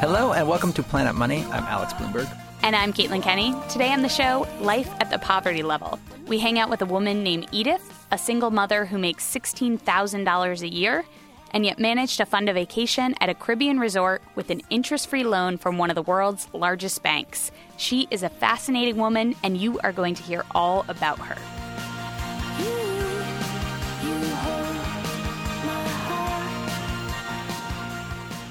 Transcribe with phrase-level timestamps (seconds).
[0.00, 1.44] Hello and welcome to Planet Money.
[1.50, 2.26] I'm Alex Blumberg.
[2.62, 3.54] And I'm Caitlin Kenney.
[3.68, 5.98] Today on the show, life at the poverty level.
[6.26, 10.68] We hang out with a woman named Edith, a single mother who makes $16,000 a
[10.72, 11.04] year
[11.50, 15.24] and yet managed to fund a vacation at a Caribbean resort with an interest free
[15.24, 17.50] loan from one of the world's largest banks.
[17.76, 21.61] She is a fascinating woman, and you are going to hear all about her.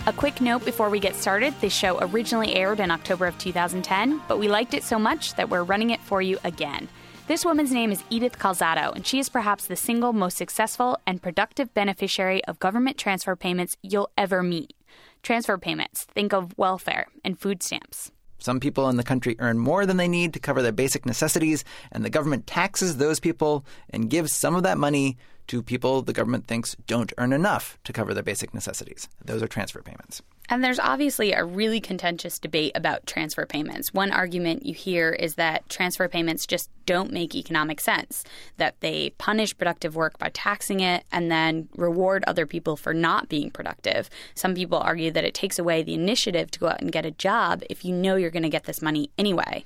[0.08, 4.20] A quick note before we get started this show originally aired in October of 2010,
[4.28, 6.90] but we liked it so much that we're running it for you again.
[7.28, 11.22] This woman's name is Edith Calzado, and she is perhaps the single most successful and
[11.22, 14.74] productive beneficiary of government transfer payments you'll ever meet.
[15.22, 18.12] Transfer payments, think of welfare and food stamps.
[18.40, 21.64] Some people in the country earn more than they need to cover their basic necessities,
[21.92, 26.14] and the government taxes those people and gives some of that money to people the
[26.14, 29.08] government thinks don't earn enough to cover their basic necessities.
[29.24, 30.22] Those are transfer payments.
[30.52, 33.94] And there's obviously a really contentious debate about transfer payments.
[33.94, 38.26] One argument you hear is that transfer payments just don't make economic sense,
[38.58, 43.30] that they punish productive work by taxing it and then reward other people for not
[43.30, 44.10] being productive.
[44.36, 47.12] Some people argue that it takes away the initiative to go out and get a
[47.12, 49.64] job if you know you're going to get this money anyway.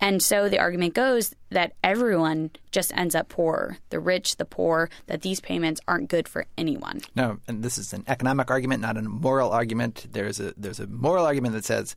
[0.00, 4.90] And so the argument goes that everyone just ends up poor the rich, the poor,
[5.06, 7.00] that these payments aren't good for anyone.
[7.16, 10.06] No, and this is an economic argument, not a moral argument.
[10.12, 11.96] There's a there's a moral argument that says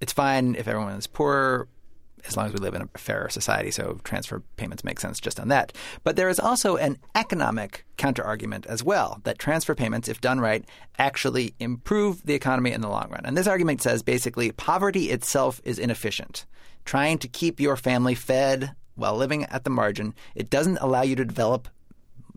[0.00, 1.68] it's fine if everyone is poor
[2.26, 3.70] as long as we live in a fairer society.
[3.70, 5.72] So transfer payments make sense just on that.
[6.04, 10.64] But there is also an economic counterargument as well that transfer payments, if done right,
[10.98, 13.22] actually improve the economy in the long run.
[13.24, 16.44] And this argument says basically poverty itself is inefficient.
[16.88, 21.16] Trying to keep your family fed while living at the margin, it doesn't allow you
[21.16, 21.68] to develop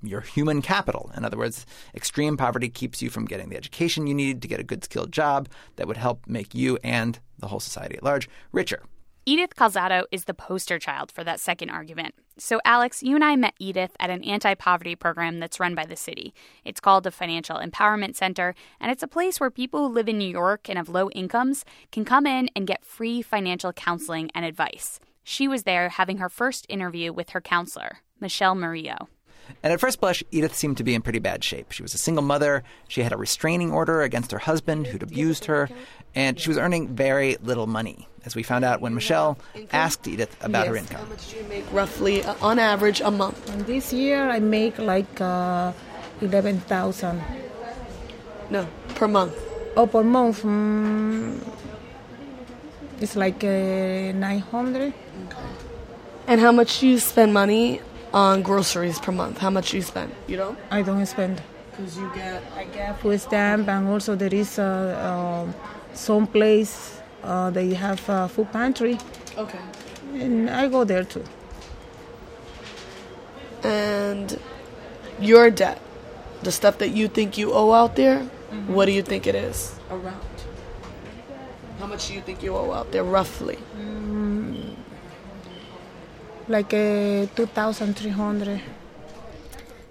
[0.03, 1.09] your human capital.
[1.15, 1.65] In other words,
[1.95, 5.13] extreme poverty keeps you from getting the education you need to get a good skilled
[5.13, 8.83] job that would help make you and the whole society at large richer.
[9.23, 12.15] Edith Calzado is the poster child for that second argument.
[12.39, 15.85] So, Alex, you and I met Edith at an anti poverty program that's run by
[15.85, 16.33] the city.
[16.65, 20.17] It's called the Financial Empowerment Center, and it's a place where people who live in
[20.17, 24.43] New York and have low incomes can come in and get free financial counseling and
[24.43, 24.99] advice.
[25.23, 29.07] She was there having her first interview with her counselor, Michelle Murillo.
[29.63, 31.71] And at first blush, Edith seemed to be in pretty bad shape.
[31.71, 32.63] She was a single mother.
[32.87, 35.69] She had a restraining order against her husband who'd abused her,
[36.15, 39.37] and she was earning very little money, as we found out when Michelle
[39.71, 41.01] asked Edith about her income.
[41.01, 43.49] How much do you make roughly, uh, on average, a month?
[43.49, 45.73] And this year I make like uh,
[46.21, 47.21] 11,000.
[48.49, 49.35] No, per month.
[49.77, 51.39] Oh, per month, mm,
[52.99, 54.93] it's like uh, 900.
[56.27, 57.81] And how much do you spend money
[58.13, 59.37] on groceries per month?
[59.39, 60.11] How much do you spend?
[60.27, 60.57] You don't?
[60.69, 61.41] I don't spend.
[61.71, 62.43] Because you get.
[62.55, 64.65] I get food stamp and also there is uh,
[65.47, 65.55] um
[65.93, 68.97] some place uh, they have a food pantry
[69.37, 69.59] Okay.
[70.15, 71.23] and I go there too.
[73.63, 74.39] And
[75.19, 75.79] your debt,
[76.43, 78.23] the stuff that you think you owe out there,
[78.67, 79.75] what do you think it is?
[79.91, 80.17] Around.
[81.79, 83.57] How much do you think you owe out there, roughly?
[86.51, 88.61] Like uh, 2,300.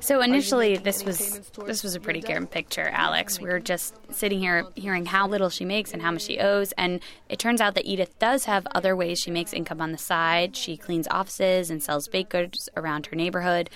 [0.00, 3.40] So initially, this was this was a pretty grim picture, Alex.
[3.40, 6.72] We are just sitting here hearing how little she makes and how much she owes,
[6.72, 7.00] and
[7.30, 10.54] it turns out that Edith does have other ways she makes income on the side.
[10.54, 13.70] She cleans offices and sells baked goods around her neighborhood.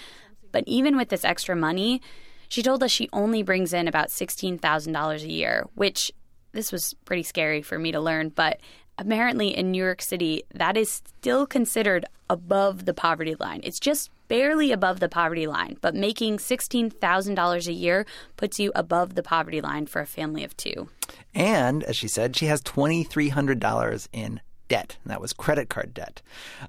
[0.53, 2.03] But even with this extra money,
[2.51, 6.13] she told us she only brings in about sixteen thousand dollars a year, which
[6.53, 8.61] this was pretty scary for me to learn, but
[8.99, 13.61] apparently in New York City, that is still considered above the poverty line.
[13.65, 18.07] It's just barely above the poverty line, but making $16,000 a year
[18.37, 20.89] puts you above the poverty line for a family of two.
[21.35, 24.97] And as she said, she has $2,300 in debt.
[25.05, 26.23] And that was credit card debt.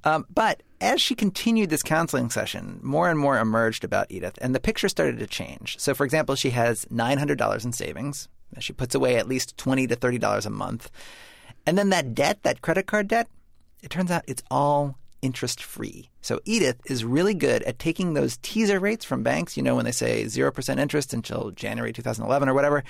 [0.04, 4.54] Um, but as she continued this counseling session, more and more emerged about Edith, and
[4.54, 5.80] the picture started to change.
[5.80, 8.28] So, for example, she has $900 in savings.
[8.60, 10.92] She puts away at least 20 to $30 a month.
[11.66, 13.28] And then that debt, that credit card debt,
[13.82, 16.10] it turns out it's all interest free.
[16.22, 19.86] So Edith is really good at taking those teaser rates from banks, you know, when
[19.86, 22.84] they say 0% interest until January 2011 or whatever,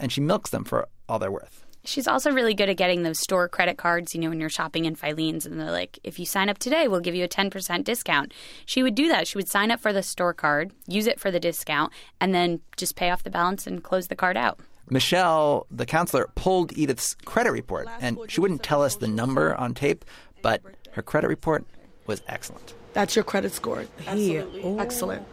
[0.00, 1.64] and she milks them for all they're worth.
[1.84, 4.86] She's also really good at getting those store credit cards, you know, when you're shopping
[4.86, 7.84] in Filene's and they're like, if you sign up today, we'll give you a 10%
[7.84, 8.34] discount.
[8.64, 9.28] She would do that.
[9.28, 12.60] She would sign up for the store card, use it for the discount, and then
[12.76, 14.58] just pay off the balance and close the card out.
[14.88, 19.74] Michelle, the counselor, pulled Edith's credit report, and she wouldn't tell us the number on
[19.74, 20.04] tape,
[20.42, 20.62] but
[20.92, 21.64] her credit report
[22.06, 22.74] was excellent.
[22.92, 23.84] That's your credit score.
[23.98, 24.42] Here.
[24.42, 24.62] Absolutely.
[24.62, 24.78] Oh.
[24.78, 25.26] Excellent.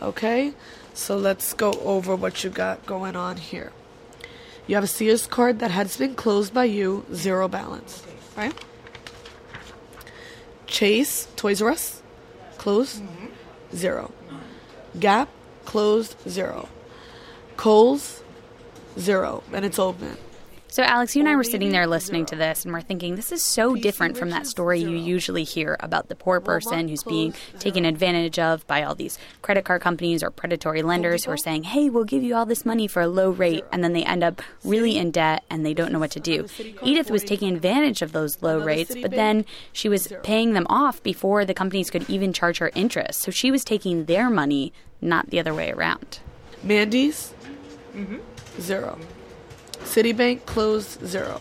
[0.00, 0.54] Okay,
[0.94, 3.72] so let's go over what you got going on here.
[4.66, 8.02] You have a Sears card that has been closed by you, zero balance.
[8.36, 8.54] Right?
[10.66, 12.02] Chase, Toys R Us,
[12.56, 13.02] closed,
[13.74, 14.12] zero.
[14.98, 15.28] Gap,
[15.64, 16.68] closed, zero.
[17.56, 18.19] Kohl's,
[18.98, 19.42] zero.
[19.52, 20.16] And it's open.
[20.70, 23.32] So, Alex, you and I were sitting there listening to this, and we're thinking, this
[23.32, 27.34] is so different from that story you usually hear about the poor person who's being
[27.58, 31.64] taken advantage of by all these credit card companies or predatory lenders who are saying,
[31.64, 34.22] hey, we'll give you all this money for a low rate, and then they end
[34.22, 36.46] up really in debt and they don't know what to do.
[36.84, 41.02] Edith was taking advantage of those low rates, but then she was paying them off
[41.02, 43.22] before the companies could even charge her interest.
[43.22, 46.20] So she was taking their money, not the other way around.
[46.62, 47.34] Mandy's,
[47.92, 48.18] mm-hmm.
[48.60, 48.98] Zero.
[49.80, 51.40] Citibank closed, zero.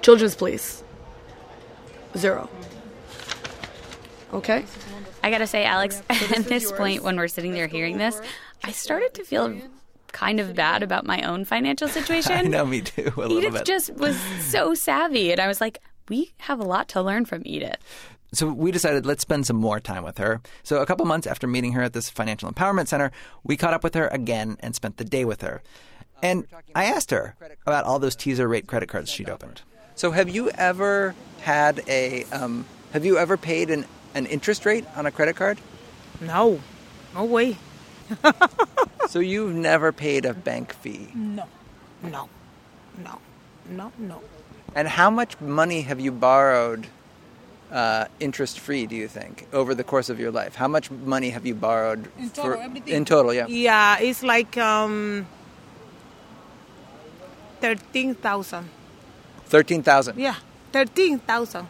[0.00, 0.82] Children's Place,
[2.16, 2.48] zero.
[4.32, 4.64] Okay?
[5.22, 8.20] I gotta say, Alex, at this point, when we're sitting there hearing this,
[8.64, 9.54] I started to feel
[10.12, 12.32] kind of bad about my own financial situation.
[12.32, 13.64] I know, me too, a little Edith bit.
[13.66, 17.42] just was so savvy, and I was like, we have a lot to learn from
[17.44, 17.76] Edith.
[18.32, 20.40] So we decided let's spend some more time with her.
[20.62, 23.12] So a couple months after meeting her at this financial empowerment center,
[23.44, 25.62] we caught up with her again and spent the day with her.
[26.22, 27.34] And I asked her
[27.66, 29.62] about all those teaser rate credit cards she'd opened.
[29.94, 33.84] So have you ever had a um, have you ever paid an,
[34.14, 35.58] an interest rate on a credit card?
[36.20, 36.60] No,
[37.14, 37.56] no way.
[39.12, 41.08] So you've never paid a bank fee.
[41.14, 41.44] No,
[42.02, 42.30] no,
[42.96, 43.18] no,
[43.68, 44.22] no, no.
[44.74, 46.86] And how much money have you borrowed
[47.72, 50.54] uh, interest free, do you think, over the course of your life?
[50.54, 52.94] How much money have you borrowed In total, for, everything?
[52.94, 53.46] in total, yeah.
[53.48, 55.26] Yeah, it's like um,
[57.60, 58.68] thirteen thousand.
[59.46, 60.18] 13,000.
[60.18, 60.36] Yeah,
[60.72, 61.66] thirteen thousand.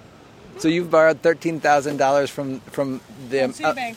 [0.59, 3.93] So you've borrowed thirteen thousand dollars from from the uh,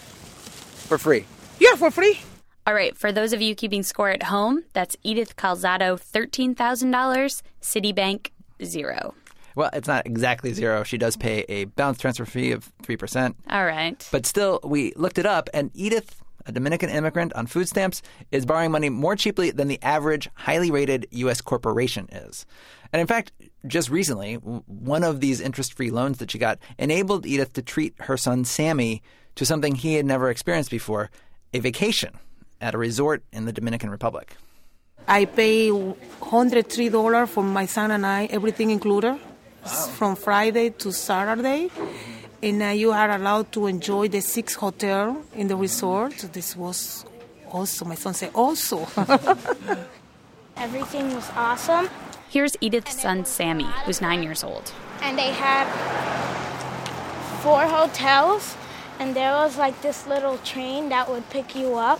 [0.87, 1.25] for free.
[1.59, 2.19] Yeah, for free.
[2.67, 8.29] All right, for those of you keeping score at home, that's Edith Calzado, $13,000, Citibank,
[8.63, 9.13] zero.
[9.55, 10.83] Well, it's not exactly zero.
[10.83, 14.07] She does pay a balance transfer fee of three percent, All right.
[14.11, 18.45] but still, we looked it up, and Edith, a Dominican immigrant on food stamps, is
[18.45, 21.41] borrowing money more cheaply than the average highly rated U.S.
[21.41, 22.45] corporation is.
[22.93, 23.31] And in fact,
[23.65, 28.15] just recently, one of these interest-free loans that she got enabled Edith to treat her
[28.17, 29.01] son Sammy
[29.35, 31.09] to something he had never experienced before:
[31.53, 32.13] a vacation
[32.61, 34.35] at a resort in the Dominican Republic.
[35.07, 35.69] I pay
[36.21, 39.19] hundred three dollar for my son and I, everything included,
[39.69, 41.69] from Friday to Saturday,
[42.41, 46.13] and uh, you are allowed to enjoy the six hotel in the resort.
[46.33, 47.05] This was
[47.51, 48.87] also my son said also.
[50.57, 51.89] Everything was awesome,
[52.29, 54.71] Here's Edith's son, Sammy, who's nine years old.
[55.01, 55.65] and they had
[57.41, 58.55] four hotels,
[58.99, 61.99] and there was like this little train that would pick you up,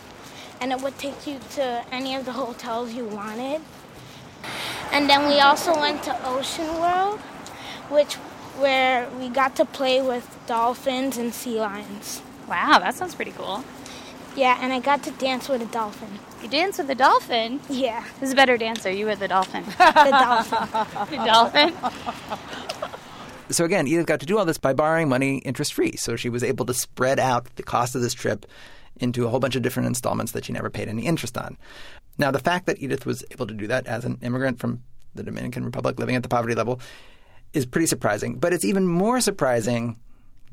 [0.62, 3.62] and it would take you to any of the hotels you wanted.
[4.91, 7.19] And then we also went to Ocean World,
[7.90, 8.16] which
[8.58, 12.22] where we got to play with dolphins and sea lions.
[12.48, 13.64] Wow, that sounds pretty cool.
[14.36, 16.20] Yeah, and I got to dance with a dolphin.
[16.42, 17.60] You dance with a dolphin.
[17.70, 19.64] Yeah, Who's a better dancer, you or the dolphin?
[19.78, 21.10] the dolphin.
[21.18, 21.74] the dolphin?
[23.50, 25.96] so again, Edith got to do all this by borrowing money interest free.
[25.96, 28.46] So she was able to spread out the cost of this trip
[28.98, 31.58] into a whole bunch of different installments that she never paid any interest on.
[32.18, 34.84] Now, the fact that Edith was able to do that as an immigrant from
[35.15, 36.80] the Dominican Republic living at the poverty level
[37.55, 38.35] is pretty surprising.
[38.35, 39.97] But it's even more surprising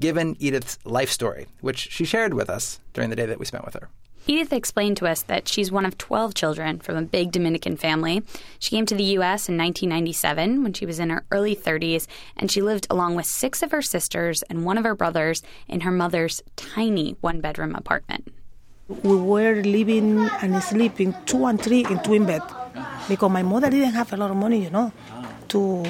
[0.00, 3.64] given Edith's life story, which she shared with us during the day that we spent
[3.64, 3.88] with her.
[4.26, 8.22] Edith explained to us that she's one of 12 children from a big Dominican family.
[8.60, 9.48] She came to the U.S.
[9.48, 12.06] in 1997 when she was in her early 30s,
[12.36, 15.80] and she lived along with six of her sisters and one of her brothers in
[15.80, 18.32] her mother's tiny one bedroom apartment.
[19.02, 22.42] we were living and sleeping two and three in twin bed
[23.08, 24.92] because my mother didn't have a lot of money, you know,
[25.48, 25.84] to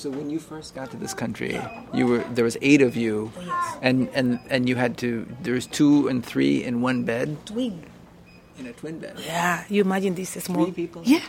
[0.00, 1.60] So when you first got to this country,
[1.92, 5.52] you were there was eight of you, oh, and and and you had to there
[5.52, 7.84] was two and three in one bed twin.
[8.56, 9.20] in a twin bed.
[9.20, 10.64] Yeah, you imagine this small.
[10.64, 11.02] Three people.
[11.04, 11.20] Yeah.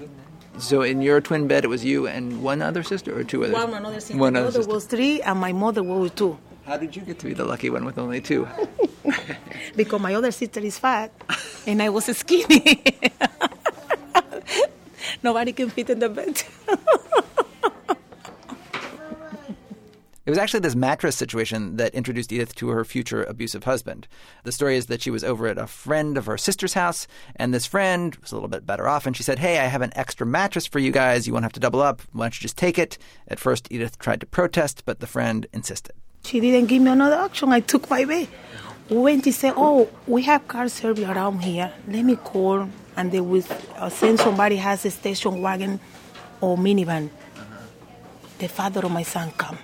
[0.57, 3.59] So in your twin bed, it was you and one other sister, or two others.
[3.59, 4.15] One another sister.
[4.15, 4.73] One my other mother sister.
[4.73, 6.39] was three, and my mother was two.
[6.63, 8.47] How did you get to be the lucky one with only two?
[9.75, 11.11] Because my other sister is fat,
[11.67, 12.79] and I was skinny.
[15.23, 16.41] Nobody can fit in the bed.
[20.31, 24.07] It was actually this mattress situation that introduced Edith to her future abusive husband.
[24.45, 27.53] The story is that she was over at a friend of her sister's house, and
[27.53, 29.91] this friend was a little bit better off, and she said, Hey, I have an
[29.93, 31.27] extra mattress for you guys.
[31.27, 32.01] You won't have to double up.
[32.13, 32.97] Why don't you just take it?
[33.27, 35.95] At first, Edith tried to protest, but the friend insisted.
[36.23, 37.51] She didn't give me another option.
[37.51, 38.29] I took my bed.
[38.87, 41.73] When she said, "Oh, we have car service around here.
[41.89, 43.43] Let me call," and they will
[43.75, 45.81] uh, send somebody has a station wagon
[46.39, 47.09] or minivan.
[48.39, 49.57] The father of my son come.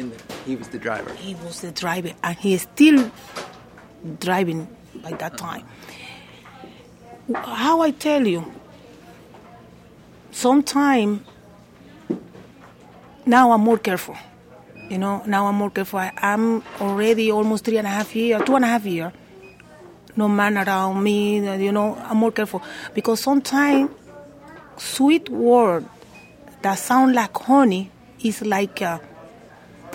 [0.00, 0.12] In
[0.46, 1.12] he was the driver.
[1.12, 3.12] He was the driver, and he is still
[4.18, 4.66] driving
[5.04, 5.64] by that time.
[7.34, 8.40] How I tell you,
[10.30, 11.26] sometime
[13.26, 14.16] now I'm more careful.
[14.88, 15.98] You know, now I'm more careful.
[15.98, 19.12] I, I'm already almost three and a half year, two and a half year.
[20.16, 21.44] No man around me.
[21.62, 22.62] You know, I'm more careful
[22.94, 23.90] because sometimes
[24.78, 25.84] sweet word
[26.62, 27.90] that sound like honey
[28.24, 28.98] is like uh,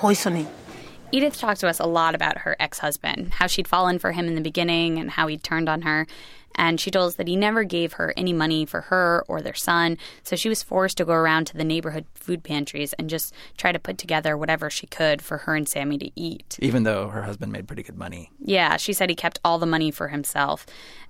[0.06, 0.48] poisoning.
[1.12, 4.28] Edith talked to us a lot about her ex husband, how she'd fallen for him
[4.28, 6.06] in the beginning and how he'd turned on her.
[6.56, 9.54] And she told us that he never gave her any money for her or their
[9.54, 9.98] son.
[10.24, 13.72] So she was forced to go around to the neighborhood food pantries and just try
[13.72, 16.58] to put together whatever she could for her and Sammy to eat.
[16.62, 18.32] Even though her husband made pretty good money.
[18.40, 20.66] Yeah, she said he kept all the money for himself.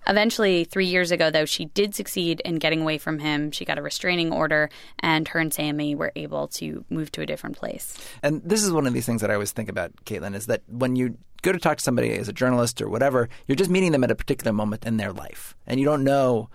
[0.08, 3.52] Eventually, three years ago, though, she did succeed in getting away from him.
[3.52, 7.26] She got a restraining order, and her and Sammy were able to move to a
[7.26, 7.98] different place.
[8.22, 10.62] And this is one of these things that I always think about, Caitlin, is that
[10.68, 13.92] when you go to talk to somebody as a journalist or whatever, you're just meeting
[13.92, 15.56] them at a particular moment in their life.
[15.68, 16.50] And you don't know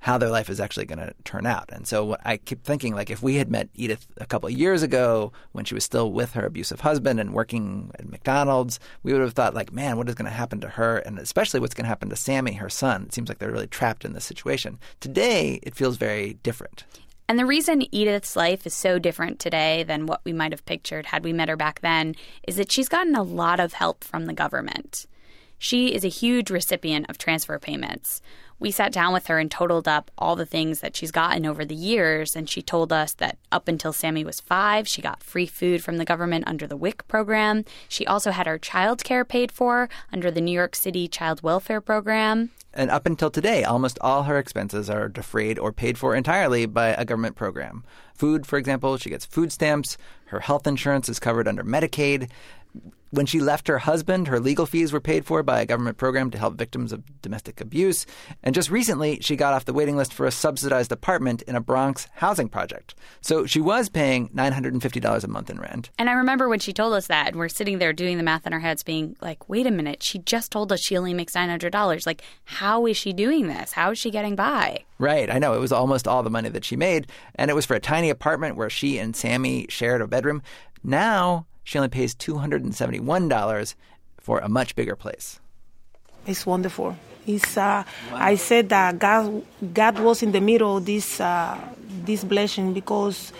[0.00, 1.70] how their life is actually going to turn out.
[1.70, 4.82] And so I keep thinking, like, if we had met Edith a couple of years
[4.82, 9.22] ago when she was still with her abusive husband and working at McDonald's, we would
[9.22, 10.98] have thought, like, man, what is going to happen to her?
[10.98, 13.04] And especially what's going to happen to Sammy, her son.
[13.04, 14.80] It seems like they're really trapped in this situation.
[14.98, 16.82] Today, it feels very different.
[17.28, 21.06] And the reason Edith's life is so different today than what we might have pictured
[21.06, 22.14] had we met her back then
[22.46, 25.06] is that she's gotten a lot of help from the government.
[25.58, 28.20] She is a huge recipient of transfer payments.
[28.58, 31.64] We sat down with her and totaled up all the things that she's gotten over
[31.64, 35.46] the years, and she told us that up until Sammy was five, she got free
[35.46, 37.64] food from the government under the WIC program.
[37.88, 41.80] She also had her child care paid for under the New York City Child Welfare
[41.80, 42.50] Program.
[42.74, 46.88] And up until today, almost all her expenses are defrayed or paid for entirely by
[46.88, 47.84] a government program.
[48.14, 49.98] Food, for example, she gets food stamps.
[50.26, 52.30] Her health insurance is covered under Medicaid.
[53.12, 56.30] When she left her husband, her legal fees were paid for by a government program
[56.30, 58.06] to help victims of domestic abuse.
[58.42, 61.60] And just recently, she got off the waiting list for a subsidized apartment in a
[61.60, 62.94] Bronx housing project.
[63.20, 65.90] So she was paying $950 a month in rent.
[65.98, 68.46] And I remember when she told us that, and we're sitting there doing the math
[68.46, 71.34] in our heads, being like, wait a minute, she just told us she only makes
[71.34, 72.06] $900.
[72.06, 73.72] Like, how is she doing this?
[73.72, 74.84] How is she getting by?
[74.98, 75.52] Right, I know.
[75.52, 78.08] It was almost all the money that she made, and it was for a tiny
[78.08, 80.42] apartment where she and Sammy shared a bedroom.
[80.82, 83.74] Now she only pays $271
[84.20, 85.40] for a much bigger place.
[86.26, 86.96] It's wonderful.
[87.26, 91.56] It's, uh, I said that God, God was in the middle of this, uh,
[92.04, 93.32] this blessing because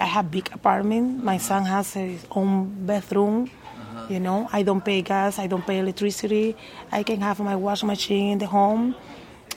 [0.00, 1.22] I have big apartment.
[1.22, 3.50] My son has his own bedroom.
[4.08, 5.38] You know, I don't pay gas.
[5.38, 6.56] I don't pay electricity.
[6.90, 8.96] I can have my washing machine in the home.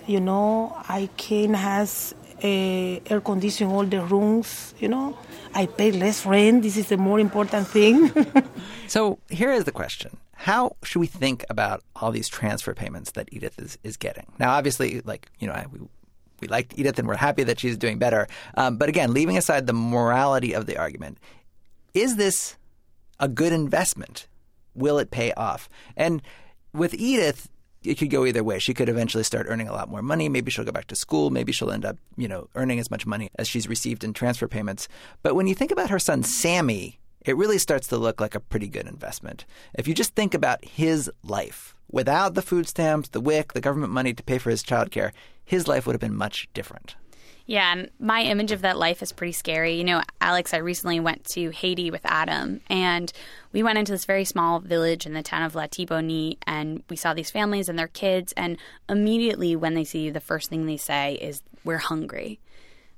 [0.06, 2.14] You know, I can has
[2.44, 4.76] uh, air conditioning all the rooms.
[4.80, 5.18] You know,
[5.56, 6.64] I pay less rent.
[6.64, 8.12] This is the more important thing.
[8.88, 10.18] So here is the question.
[10.34, 14.32] How should we think about all these transfer payments that Edith is, is getting?
[14.38, 15.80] Now, obviously, like, you know, I, we,
[16.42, 18.28] we liked Edith and we're happy that she's doing better.
[18.56, 21.18] Um, but again, leaving aside the morality of the argument,
[21.96, 22.56] is this
[23.20, 24.28] a good investment?
[24.76, 25.70] Will it pay off?
[25.98, 26.22] And
[26.72, 27.50] with Edith,
[27.84, 28.60] it could go either way.
[28.60, 30.30] She could eventually start earning a lot more money.
[30.30, 31.30] Maybe she'll go back to school.
[31.30, 34.48] Maybe she'll end up, you know, earning as much money as she's received in transfer
[34.48, 34.88] payments.
[35.22, 38.40] But when you think about her son Sammy, it really starts to look like a
[38.40, 39.46] pretty good investment.
[39.74, 43.94] If you just think about his life, without the food stamps, the WIC, the government
[43.94, 45.12] money to pay for his childcare,
[45.46, 46.96] his life would have been much different.
[47.46, 49.74] Yeah, and my image of that life is pretty scary.
[49.76, 53.12] You know, Alex, I recently went to Haiti with Adam, and
[53.52, 57.14] we went into this very small village in the town of Latiboni, and we saw
[57.14, 58.58] these families and their kids, and
[58.88, 62.40] immediately when they see you, the first thing they say is, We're hungry.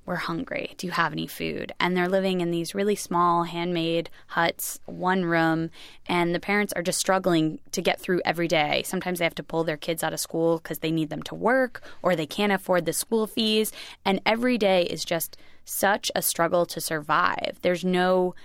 [0.06, 0.76] We're hungry.
[0.78, 1.74] Do you have any food?
[1.80, 5.72] And they're living in these really small handmade huts, one room,
[6.06, 8.84] and the parents are just struggling to get through every day.
[8.86, 11.34] Sometimes they have to pull their kids out of school because they need them to
[11.34, 13.72] work or they can't afford the school fees.
[14.06, 17.58] And every day is just such a struggle to survive.
[17.64, 18.36] There's no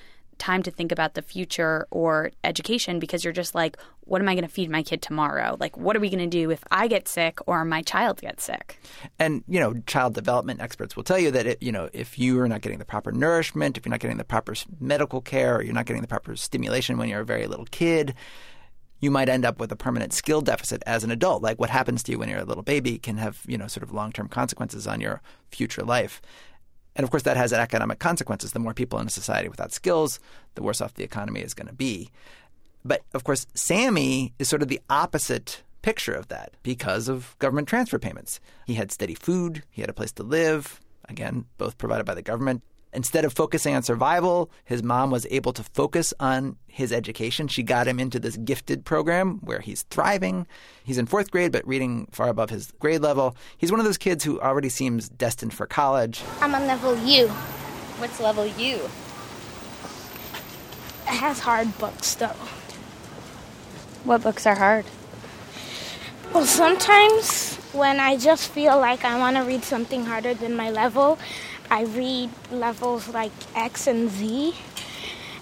[0.40, 4.34] time to think about the future or education because you're just like, what am I
[4.34, 5.56] going to feed my kid tomorrow?
[5.60, 8.42] Like, what are we going to do if I get sick or my child gets
[8.42, 8.80] sick?
[9.18, 12.40] And you know, child development experts will tell you that it, you know, if you
[12.40, 15.62] are not getting the proper nourishment, if you're not getting the proper medical care, or
[15.62, 18.14] you're not getting the proper stimulation when you're a very little kid,
[19.00, 21.42] you might end up with a permanent skill deficit as an adult.
[21.42, 23.82] Like what happens to you when you're a little baby can have, you know, sort
[23.82, 26.20] of long-term consequences on your future life.
[26.96, 28.52] And of course, that has economic consequences.
[28.52, 30.20] The more people in a society without skills,
[30.54, 32.10] the worse off the economy is going to be.
[32.84, 37.68] But of course, Sammy is sort of the opposite picture of that because of government
[37.68, 38.40] transfer payments.
[38.66, 42.22] He had steady food, he had a place to live, again, both provided by the
[42.22, 42.62] government.
[42.92, 47.46] Instead of focusing on survival, his mom was able to focus on his education.
[47.46, 50.46] She got him into this gifted program where he's thriving.
[50.82, 53.36] He's in fourth grade, but reading far above his grade level.
[53.56, 56.22] He's one of those kids who already seems destined for college.
[56.40, 57.28] I'm on level U.
[57.98, 58.76] What's level U?
[61.06, 62.36] It has hard books though.
[64.04, 64.86] What books are hard?
[66.32, 70.70] Well, sometimes when I just feel like I want to read something harder than my
[70.70, 71.18] level,
[71.70, 74.54] I read levels like X and Z.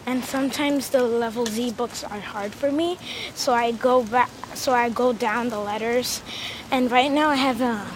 [0.04, 2.98] And sometimes the level Z books are hard for me,
[3.34, 6.22] so I go back so I go down the letters.
[6.70, 7.86] And right now I have a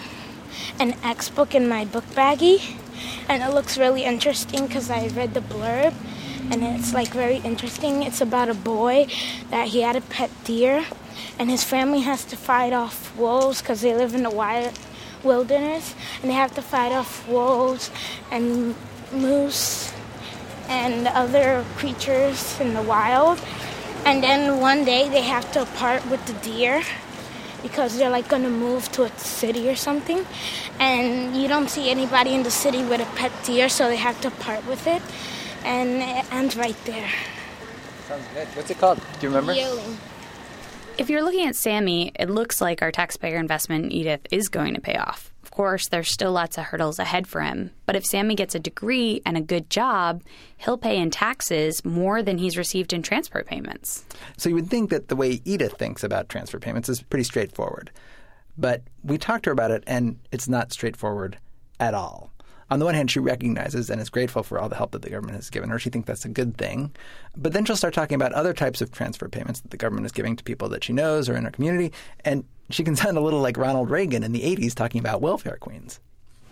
[0.78, 2.76] an X book in my book baggie,
[3.28, 5.94] and it looks really interesting cuz I read the blurb
[6.50, 8.02] and it's like very interesting.
[8.02, 9.06] It's about a boy
[9.50, 10.84] that he had a pet deer,
[11.38, 14.78] and his family has to fight off wolves because they live in the wild
[15.25, 17.91] wilderness, and they have to fight off wolves
[18.31, 18.75] and
[19.12, 19.93] moose
[20.69, 23.41] and other creatures in the wild.
[24.05, 26.83] And then one day they have to part with the deer
[27.62, 30.26] because they're like gonna move to a city or something.
[30.81, 34.21] And you don't see anybody in the city with a pet deer, so they have
[34.23, 35.02] to part with it.
[35.64, 37.11] And it ends right there.
[38.09, 38.49] Sounds good.
[38.55, 38.99] What's it called?
[38.99, 39.55] Do you remember?
[39.55, 39.99] Yearling.
[40.99, 44.75] If you're looking at Sammy, it looks like our taxpayer investment in Edith is going
[44.75, 45.32] to pay off.
[45.42, 48.61] Of course, there's still lots of hurdles ahead for him, but if Sammy gets a
[48.61, 50.22] degree and a good job,
[50.58, 54.04] he'll pay in taxes more than he's received in transfer payments.
[54.37, 57.90] So you would think that the way Edith thinks about transfer payments is pretty straightforward.
[58.58, 61.38] But we talked to her about it, and it's not straightforward
[61.80, 62.30] at all.
[62.73, 65.11] On the one hand, she recognizes and is grateful for all the help that the
[65.11, 65.79] government has given her.
[65.79, 66.91] She thinks that's a good thing.
[67.37, 70.13] But then she'll start talking about other types of transfer payments that the government is
[70.13, 71.93] giving to people that she knows or in her community.
[72.25, 75.58] And she can sound a little like Ronald Reagan in the 80s talking about welfare
[75.61, 76.00] queens.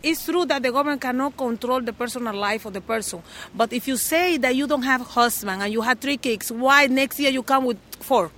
[0.02, 3.22] It's true that the government cannot control the personal life of the person.
[3.54, 6.86] But if you say that you don't have husband and you have three kids, why
[6.86, 8.30] next year you come with four?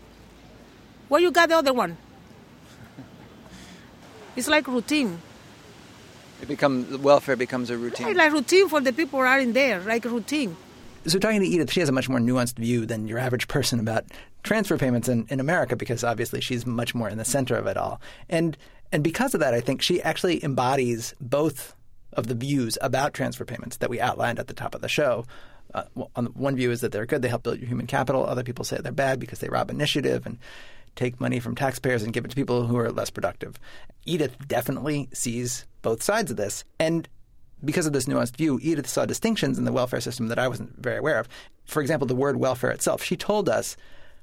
[1.09, 1.97] Where you got the other one?
[4.37, 5.19] It's like routine.
[6.43, 8.17] It becomes welfare becomes a It's routine.
[8.17, 10.57] like routine for the people who are in there, like routine.
[11.07, 13.81] So talking to Edith, she has a much more nuanced view than your average person
[13.81, 14.05] about
[14.43, 17.77] transfer payments in, in America because obviously she's much more in the center of it
[17.77, 18.01] all.
[18.29, 18.57] And
[18.93, 21.75] and because of that, I think she actually embodies both
[22.13, 25.25] of the views about transfer payments that we outlined at the top of the show.
[25.73, 28.27] Uh, on the, one view is that they're good; they help build your human capital.
[28.27, 30.39] Other people say they're bad because they rob initiative and
[30.97, 33.59] take money from taxpayers and give it to people who are less productive.
[34.05, 37.09] Edith definitely sees both sides of this, and
[37.65, 40.77] because of this nuanced view, Edith saw distinctions in the welfare system that I wasn't
[40.79, 41.29] very aware of.
[41.65, 43.03] For example, the word welfare itself.
[43.03, 43.77] She told us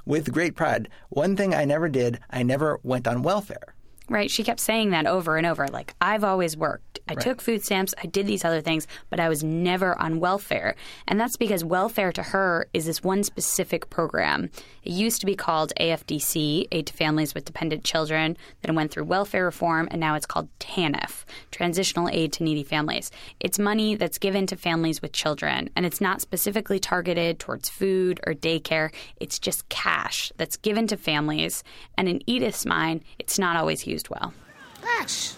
[0.06, 3.76] with great pride, one thing I never did, I never went on welfare.
[4.10, 4.32] Right?
[4.32, 5.68] She kept saying that over and over.
[5.68, 6.89] Like, I've always worked.
[7.10, 7.94] I took food stamps.
[8.02, 10.76] I did these other things, but I was never on welfare.
[11.08, 14.50] And that's because welfare to her is this one specific program.
[14.84, 18.38] It used to be called AFDC, Aid to Families with Dependent Children.
[18.62, 22.64] Then it went through welfare reform, and now it's called TANF, Transitional Aid to Needy
[22.64, 23.12] Families.
[23.40, 28.20] It's money that's given to families with children, and it's not specifically targeted towards food
[28.26, 28.94] or daycare.
[29.20, 31.64] It's just cash that's given to families.
[31.98, 34.34] And in Edith's mind, it's not always used well.
[34.82, 35.34] Cash.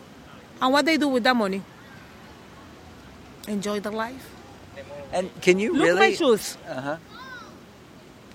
[0.61, 1.61] And what they do with that money?
[3.47, 4.29] Enjoy their life.
[5.11, 5.99] And can you Look really?
[5.99, 6.57] my shoes.
[6.69, 6.97] Uh-huh.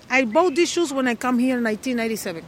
[0.09, 2.43] I bought these shoes when I come here in 1997.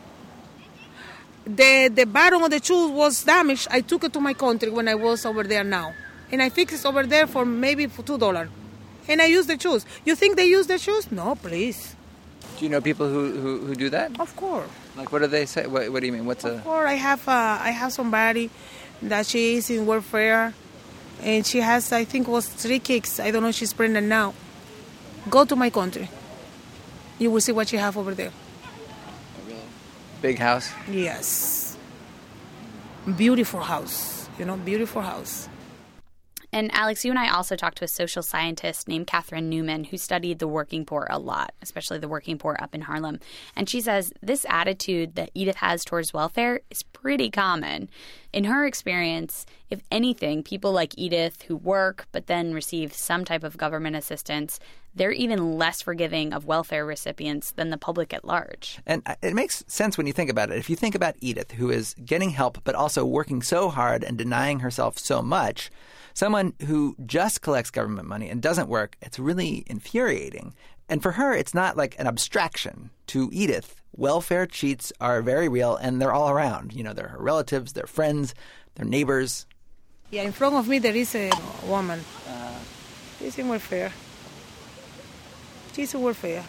[1.46, 3.68] The the bottom of the shoes was damaged.
[3.72, 5.94] I took it to my country when I was over there now,
[6.32, 8.50] and I fixed it over there for maybe for two dollar,
[9.08, 9.86] and I use the shoes.
[10.06, 11.12] You think they use the shoes?
[11.12, 11.96] No, please.
[12.58, 14.20] Do you know people who, who, who do that?
[14.20, 15.66] Of course, Like, what do they say?
[15.66, 16.26] What, what do you mean?
[16.26, 16.62] What's of a?
[16.62, 16.88] course.
[16.90, 18.52] I have uh, I have somebody
[19.02, 20.54] that she is in welfare,
[21.22, 23.20] and she has I think was three kids.
[23.20, 24.34] I don't know if she's pregnant now.
[25.30, 26.10] Go to my country.
[27.18, 28.32] You will see what you have over there.
[30.22, 30.72] Big house.
[30.90, 31.78] Yes.
[33.18, 34.30] Beautiful house.
[34.38, 35.50] You know, beautiful house.
[36.52, 39.98] And Alex, you and I also talked to a social scientist named Katherine Newman who
[39.98, 43.20] studied the working poor a lot, especially the working poor up in Harlem.
[43.56, 47.90] And she says this attitude that Edith has towards welfare is pretty common.
[48.32, 53.44] In her experience, if anything, people like Edith who work but then receive some type
[53.44, 54.60] of government assistance,
[54.94, 58.80] they're even less forgiving of welfare recipients than the public at large.
[58.86, 60.58] And uh, it makes sense when you think about it.
[60.58, 64.18] If you think about Edith, who is getting help but also working so hard and
[64.18, 65.72] denying herself so much,
[66.14, 70.54] someone who just collects government money and doesn't work, it's really infuriating.
[70.88, 72.90] And for her, it's not like an abstraction.
[73.08, 76.74] To Edith, welfare cheats are very real and they're all around.
[76.74, 78.34] You know, they're her relatives, their friends,
[78.76, 79.46] their neighbors.
[80.10, 81.30] Yeah, in front of me there is a
[81.68, 82.00] woman.
[83.20, 83.92] She's in welfare.
[85.74, 86.44] She's in welfare.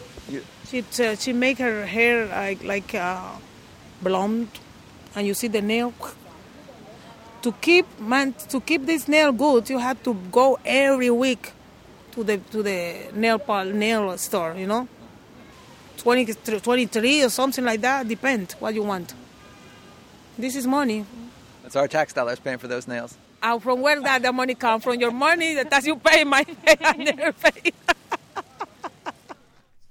[0.67, 3.35] She uh, she make her hair like like uh,
[4.01, 4.47] blonde,
[5.15, 5.93] and you see the nail.
[7.41, 11.51] To keep man to keep this nail good, you have to go every week
[12.13, 14.55] to the to the nail pal nail store.
[14.55, 14.87] You know,
[16.01, 18.07] 20, 23 or something like that.
[18.07, 19.13] Depend what you want.
[20.37, 21.05] This is money.
[21.61, 23.17] That's our tax dollars paying for those nails.
[23.43, 24.99] And from where that the money come from?
[24.99, 27.71] Your money that you pay my I never pay.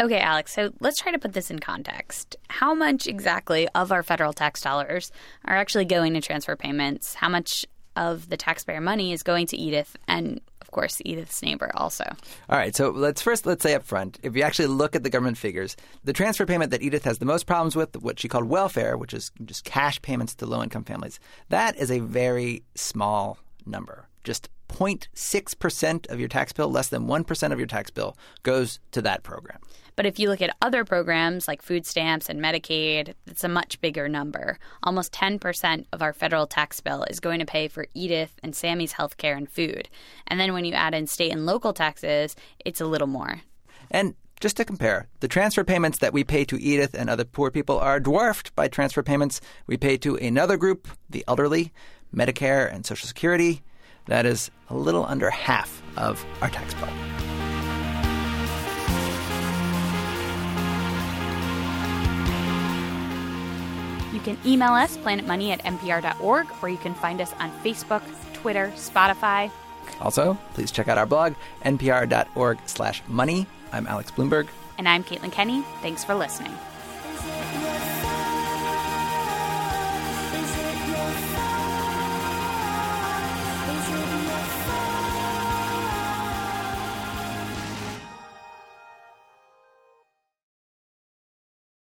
[0.01, 2.35] Okay, Alex, so let's try to put this in context.
[2.49, 5.13] How much exactly of our federal tax dollars
[5.45, 7.15] are actually going to transfer payments?
[7.15, 11.71] How much of the taxpayer money is going to Edith and of course Edith's neighbor
[11.75, 12.05] also?
[12.49, 15.11] All right, so let's first let's say up front, if you actually look at the
[15.11, 18.45] government figures, the transfer payment that Edith has the most problems with, what she called
[18.45, 23.39] welfare, which is just cash payments to low income families, that is a very small
[23.67, 24.07] number.
[24.23, 29.03] Just 0.6% of your tax bill, less than 1% of your tax bill goes to
[29.03, 29.59] that program.
[30.01, 33.79] But if you look at other programs like food stamps and Medicaid, it's a much
[33.83, 34.59] bigger number.
[34.83, 38.93] Almost 10% of our federal tax bill is going to pay for Edith and Sammy's
[38.93, 39.91] health care and food.
[40.27, 42.35] And then when you add in state and local taxes,
[42.65, 43.43] it's a little more.
[43.91, 47.51] And just to compare, the transfer payments that we pay to Edith and other poor
[47.51, 51.75] people are dwarfed by transfer payments we pay to another group, the elderly,
[52.11, 53.61] Medicare, and Social Security.
[54.07, 56.89] That is a little under half of our tax bill.
[64.21, 68.03] You can email us, planetmoney at npr.org, or you can find us on Facebook,
[68.35, 69.51] Twitter, Spotify.
[69.99, 73.47] Also, please check out our blog, npr.org slash money.
[73.73, 74.49] I'm Alex Blumberg.
[74.77, 75.63] And I'm Caitlin Kenney.
[75.81, 76.53] Thanks for listening.